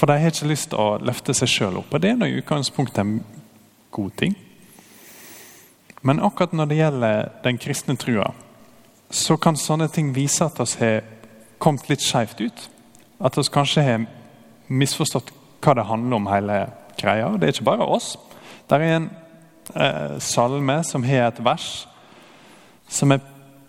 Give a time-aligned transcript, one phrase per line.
[0.00, 1.90] For de har ikke lyst til å løfte seg sjøl opp.
[1.92, 3.18] Og det er nå i utgangspunktet en
[3.92, 4.32] god ting.
[6.00, 8.30] Men akkurat når det gjelder den kristne trua,
[9.12, 11.04] så kan sånne ting vise at vi har
[11.60, 12.64] kommet litt skeivt ut.
[13.20, 14.08] At vi kanskje har
[14.72, 16.58] misforstått hva det handler om, hele
[16.96, 17.28] greia.
[17.36, 18.14] Det er ikke bare oss.
[18.70, 19.10] Det er en
[19.74, 21.70] eh, salme som har et vers
[22.88, 23.20] som jeg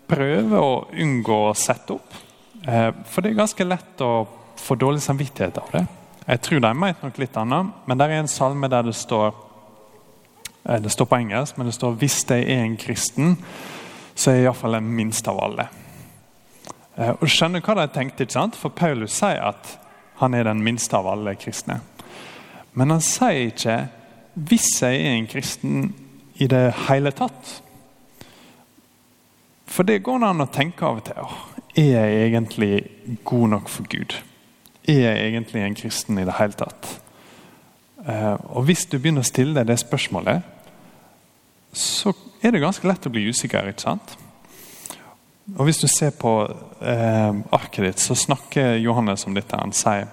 [0.07, 2.21] prøver å unngå å sette opp.
[2.63, 4.13] Eh, for det er ganske lett å
[4.55, 5.89] få dårlig samvittighet av det.
[6.31, 9.33] Jeg tror de mente nok litt annet, men det er en salme der det står
[10.63, 13.37] eh, Det står på engelsk, men det står 'Hvis jeg er en kristen,
[14.15, 15.67] så er jeg iallfall den minste av alle'.
[16.97, 18.55] Eh, og skjønner hva de tenkte, ikke sant?
[18.55, 19.79] for Paulus sier at
[20.15, 21.81] han er den minste av alle kristne.
[22.73, 23.87] Men han sier ikke
[24.35, 25.93] 'hvis jeg er en kristen'
[26.35, 27.61] i det hele tatt.
[29.67, 31.15] For det går an å tenke av og til.
[31.75, 32.89] Er jeg egentlig
[33.23, 34.30] god nok for Gud?
[34.89, 36.89] Er jeg egentlig en kristen i det hele tatt?
[38.07, 40.41] Eh, og Hvis du begynner å stille deg det spørsmålet,
[41.73, 43.69] så er det ganske lett å bli usikker.
[43.69, 44.15] ikke sant?
[45.57, 46.33] Og Hvis du ser på
[46.81, 49.57] eh, arket ditt, så snakker Johannes om dette.
[49.57, 50.09] Han sier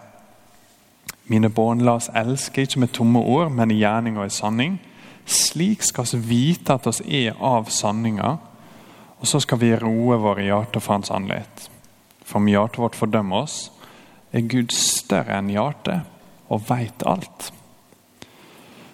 [1.29, 4.79] Mine barn, la oss elske, ikke med tomme ord, men i gjerning og i sanning.
[5.29, 8.39] Slik skal vi vite at oss er av sanninga,
[9.21, 11.69] og så skal vi roe våre hjerter for hans annerledes.
[12.25, 13.59] For om hjertet vårt fordømmer oss,
[14.33, 16.05] er Gud større enn hjertet
[16.49, 17.51] og veit alt.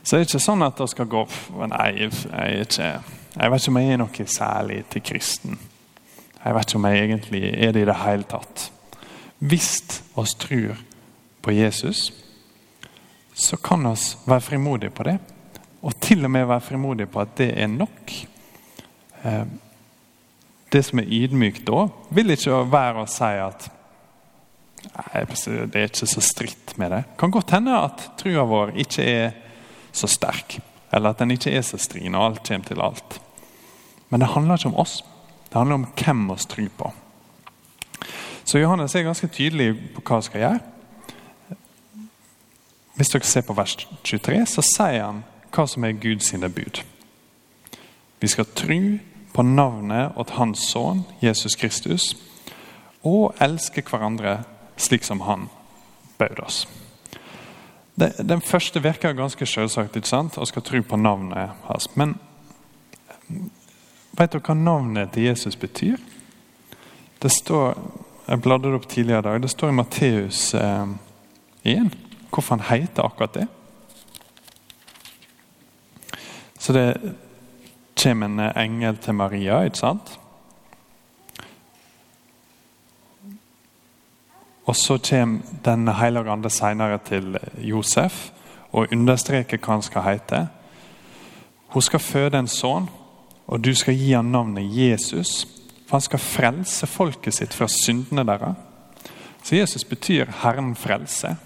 [0.05, 1.23] Så det er ikke sånn at det skal gå
[1.71, 2.89] Nei, jeg, er ikke,
[3.39, 5.61] jeg vet ikke om jeg er noe særlig til kristen.
[6.45, 8.67] Jeg vet ikke om jeg egentlig er det i det hele tatt.
[9.45, 9.71] Hvis
[10.21, 10.77] oss tror
[11.45, 12.11] på Jesus,
[13.35, 13.95] så kan vi
[14.29, 15.19] være frimodige på det.
[15.85, 18.13] Og til og med være frimodige på at det er nok.
[19.25, 19.47] Eh,
[20.73, 23.69] det som er ydmykt da, vil ikke være å si at
[24.93, 27.03] Nei, det er ikke så stritt med det.
[27.19, 29.33] Kan godt hende at trua vår ikke er
[29.95, 30.59] så sterk.
[30.95, 33.19] Eller at den ikke er så stri når alt kommer til alt.
[34.11, 35.01] Men det handler ikke om oss.
[35.49, 36.93] Det handler om hvem vi tror på.
[38.45, 40.61] Så Johannes er ganske tydelig på hva han skal gjøre.
[42.95, 46.83] Hvis dere ser på vers 23, så sier han hva som er Guds bud.
[48.21, 48.79] Vi skal tro
[49.35, 52.13] på navnet til Hans sønn Jesus Kristus
[53.05, 54.45] og elske hverandre
[54.77, 55.49] slik som han
[56.19, 56.69] bød oss.
[58.19, 60.39] Den første virker ganske selvsagt, ikke sant?
[60.39, 61.89] og skal tro på navnet hans.
[61.95, 62.17] Men
[64.19, 66.01] vet dere hva navnet til Jesus betyr?
[67.23, 67.79] Det står,
[68.29, 69.43] Jeg bladde det opp tidligere i dag.
[69.43, 70.87] Det står i Matteus eh,
[71.65, 71.97] 1
[72.33, 73.47] hvorfor han heter akkurat det.
[76.59, 77.15] Så det
[78.03, 80.19] kommer en engel til Maria, ikke sant?
[84.65, 88.31] Og så kommer Den hellige ande senere til Josef
[88.73, 90.47] og understreker hva han skal hete.
[91.69, 92.89] Hun skal føde en sønn,
[93.47, 95.47] og du skal gi ham navnet Jesus.
[95.87, 98.57] For han skal frelse folket sitt fra syndene deres.
[99.45, 101.37] Så Jesus betyr 'Herren frelse'.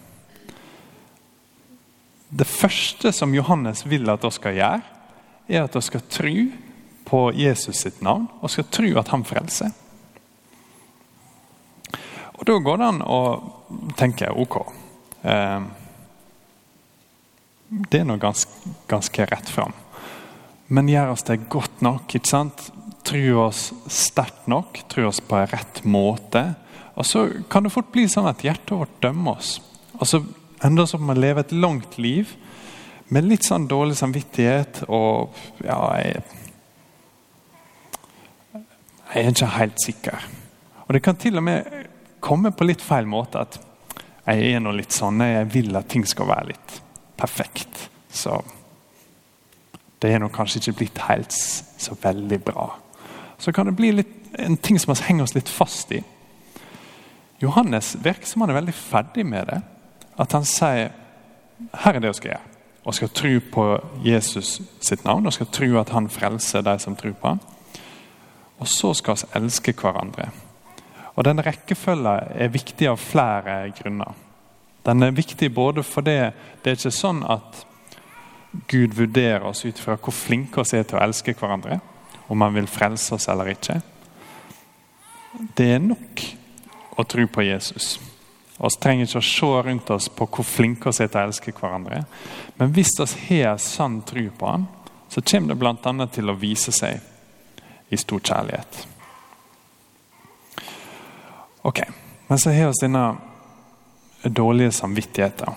[2.38, 4.80] Det første som Johannes vil at vi skal gjøre,
[5.48, 6.36] er at vi skal tro
[7.04, 9.70] på Jesus sitt navn og skal tro at han frelser.
[12.48, 13.20] Da går det an å
[13.98, 14.54] tenke ok.
[15.20, 15.64] Eh,
[17.68, 19.74] det er nå ganske, ganske rett fram.
[20.72, 22.06] Men gjør oss det godt nok?
[22.08, 22.62] ikke sant?
[23.04, 24.80] Tror oss sterkt nok?
[24.88, 26.46] Tror oss på rett måte?
[26.96, 29.58] Og Så kan det fort bli sånn at hjertet vårt dømmer oss.
[30.00, 30.22] Og så
[30.64, 32.32] ender vi opp med å leve et langt liv
[33.12, 36.24] med litt sånn dårlig samvittighet og ja, jeg,
[38.56, 40.28] jeg er ikke helt sikker.
[40.86, 41.77] Og Det kan til og med
[42.20, 43.44] komme på litt feil måte.
[43.44, 43.58] At
[44.28, 46.76] jeg er nå litt sånn, jeg vil at ting skal være litt
[47.18, 47.88] perfekt.
[48.10, 48.36] Så
[50.02, 52.68] det er nå kanskje ikke blitt helt så veldig bra.
[53.38, 56.02] Så kan det bli litt, en ting som vi henger oss litt fast i.
[57.42, 59.60] Johannes virker som han er veldig ferdig med det.
[60.18, 60.90] At han sier
[61.82, 62.54] her er det vi skal gjøre.
[62.88, 63.64] Og skal tro på
[64.04, 67.40] Jesus sitt navn og skal tro at han frelser de som tror på ham.
[68.58, 70.30] Og så skal vi elske hverandre.
[71.18, 74.14] Og Den rekkefølgen er viktig av flere grunner.
[74.86, 76.16] Den er viktig både fordi
[76.62, 77.64] det er ikke sånn at
[78.70, 81.80] Gud vurderer oss ut fra hvor flinke vi er til å elske hverandre.
[82.30, 83.80] Om han vil frelse oss eller ikke.
[85.56, 86.22] Det er nok
[86.98, 87.96] å tro på Jesus.
[88.58, 91.54] Vi trenger ikke å se rundt oss på hvor flinke vi er til å elske
[91.56, 92.04] hverandre.
[92.58, 94.68] Men hvis vi har sann tro på han,
[95.08, 96.06] så kommer det bl.a.
[96.12, 97.00] til å vise seg
[97.88, 98.97] i stor kjærlighet.
[101.62, 101.82] Ok,
[102.28, 103.16] Men så har vi denne
[104.22, 105.54] dårlige samvittigheten.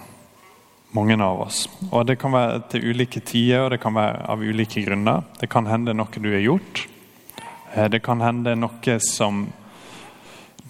[0.92, 1.69] Mange av oss.
[1.92, 5.24] Og Det kan være til ulike tider og det kan være av ulike grunner.
[5.39, 6.88] Det kan hende noe du har gjort.
[7.74, 9.48] Eh, det kan hende noe som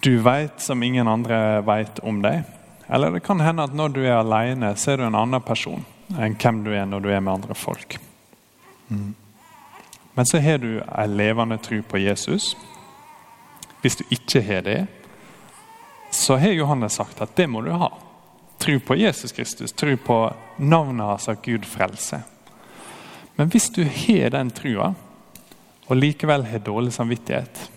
[0.02, 2.42] du vet som ingen andre vet om deg.
[2.88, 5.84] Eller det kan hende at når du er alene, så er du en annen person
[6.18, 7.96] enn hvem du er når du er med andre folk.
[8.88, 9.14] Mm.
[10.14, 12.56] Men så har du en levende tro på Jesus.
[13.80, 14.80] Hvis du ikke har det,
[16.14, 17.88] så har Johannes sagt at det må du ha.
[18.60, 20.18] Tro på Jesus Kristus, tro på
[20.56, 22.20] navnet hans at Gud frelser.
[23.36, 24.92] Men hvis du har den trua,
[25.88, 27.70] og likevel har dårlig samvittighet,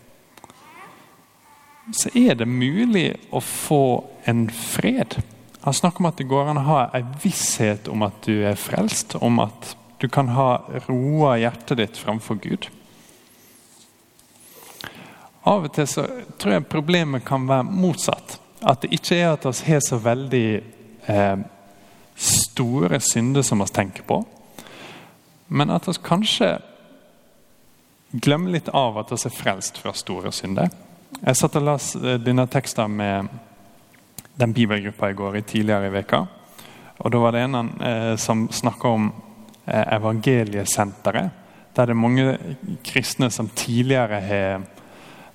[1.95, 5.19] så er det mulig å få en fred.
[5.63, 8.59] Han snakker om at det går an å ha en visshet om at du er
[8.59, 12.67] frelst, om at du kan ha roa hjertet ditt framfor Gud.
[15.45, 16.05] Av og til så
[16.41, 18.39] tror jeg problemet kan være motsatt.
[18.65, 20.47] At det ikke er at vi har så veldig
[21.11, 21.43] eh,
[22.15, 24.23] store synder som vi tenker på,
[25.47, 26.55] men at vi kanskje
[28.09, 30.71] glemmer litt av at vi er frelst fra store synder.
[31.19, 33.29] Jeg satt og las eh, denne teksten med
[34.35, 36.25] den bibelgruppa i går i tidligere i veka.
[36.97, 39.11] Og Da var det en eh, som snakka om
[39.65, 41.29] eh, evangeliesenteret.
[41.75, 42.37] Der det er mange
[42.83, 44.65] kristne som tidligere har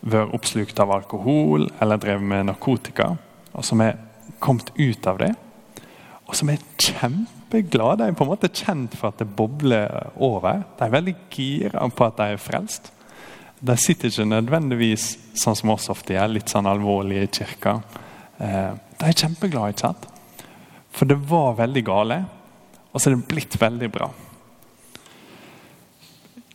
[0.01, 3.13] vært oppslukt av alkohol eller drevet med narkotika,
[3.53, 3.99] og som er
[4.41, 5.35] kommet ut av det.
[6.31, 8.05] Og som er kjempeglade.
[8.05, 10.63] De er på en måte kjent for at det bobler over.
[10.79, 12.93] De er veldig gira på at de er frelst.
[13.61, 17.75] De sitter ikke nødvendigvis sånn som oss ofte gjør, litt sånn alvorlige i kirka.
[18.39, 20.07] Eh, de er kjempeglade, ikke sant?
[20.95, 22.23] For det var veldig gale,
[22.91, 24.09] og så er det blitt veldig bra.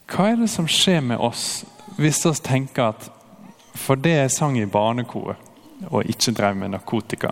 [0.10, 1.66] Hva er det som skjer med oss
[2.00, 3.08] hvis vi tenker at
[3.76, 5.36] fordi jeg sang i barnekor
[5.92, 7.32] og ikke drev med narkotika,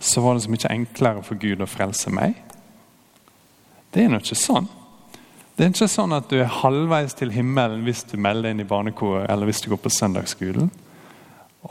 [0.00, 2.36] så var det så mye enklere for Gud å frelse meg?
[3.92, 4.68] Det er nå ikke sånn.
[5.56, 8.68] Det er ikke sånn at du er halvveis til himmelen hvis du melder inn i
[8.68, 10.68] barnekoret eller hvis du går på søndagsskolen,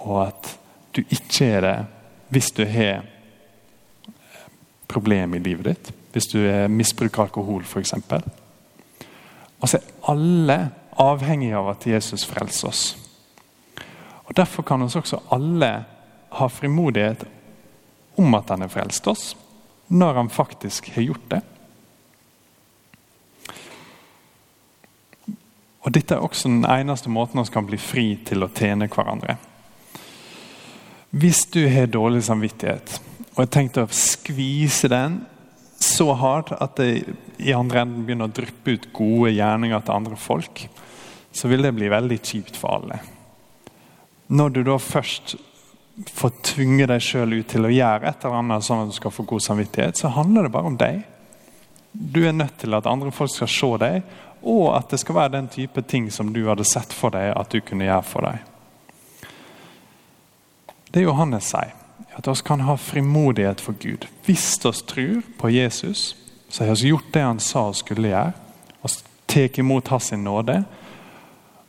[0.02, 0.56] og at
[0.98, 1.76] du ikke er det
[2.34, 3.06] hvis du har
[4.90, 5.92] problem i livet ditt.
[6.16, 6.40] Hvis du
[6.72, 7.94] misbruker alkohol, f.eks.
[9.62, 10.58] Altså, alle
[11.02, 12.84] avhengige av at Jesus frelser oss.
[14.26, 15.72] Og Derfor kan oss også alle
[16.36, 17.26] ha frimodighet
[18.20, 19.36] om at han har frelst oss,
[19.88, 21.42] når han faktisk har gjort det.
[25.86, 29.38] Og Dette er også den eneste måten vi kan bli fri til å tjene hverandre.
[31.16, 32.98] Hvis du har dårlig samvittighet,
[33.36, 35.22] og jeg tenkte å skvise den
[35.80, 40.18] så hardt at det i andre enden begynner å dryppe ut gode gjerninger til andre
[40.20, 40.66] folk,
[41.36, 43.00] så vil det bli veldig kjipt for alle.
[44.28, 45.36] Når du da først
[46.16, 49.14] får tvinge deg sjøl ut til å gjøre et eller annet sånn at du skal
[49.14, 51.04] få god samvittighet, så handler det bare om deg.
[51.92, 54.02] Du er nødt til at andre folk skal se deg,
[54.46, 57.52] og at det skal være den type ting som du hadde sett for deg at
[57.52, 59.32] du kunne gjøre for deg.
[60.96, 61.74] Det Johannes sier,
[62.16, 64.08] at vi kan ha frimodighet for Gud.
[64.24, 66.16] Hvis vi tror på Jesus,
[66.48, 68.34] så har vi gjort det han sa vi skulle gjøre.
[68.84, 68.94] Vi
[69.28, 70.62] tar imot hans nåde.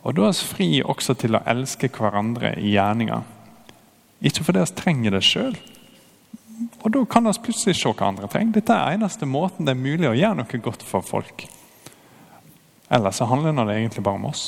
[0.07, 3.25] Og da er vi fri også til å elske hverandre i gjerninga.
[4.23, 5.57] Ikke fordi vi trenger det sjøl.
[6.85, 8.61] Og da kan vi plutselig se hva andre trenger.
[8.61, 11.49] Dette er eneste måten det er mulig å gjøre noe godt for folk.
[12.87, 14.45] Ellers så handler det egentlig bare om oss.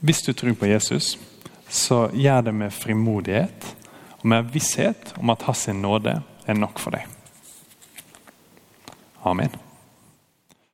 [0.00, 1.18] Hvis du tror på Jesus,
[1.68, 3.66] så gjør det med frimodighet
[4.20, 7.04] og med visshet om at hans nåde er nok for deg.
[9.26, 9.69] Amen.